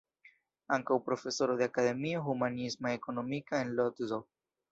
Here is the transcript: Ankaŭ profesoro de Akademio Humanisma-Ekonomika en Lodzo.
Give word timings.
Ankaŭ 0.75 0.95
profesoro 1.09 1.57
de 1.59 1.67
Akademio 1.71 2.23
Humanisma-Ekonomika 2.29 3.63
en 3.67 3.77
Lodzo. 3.81 4.19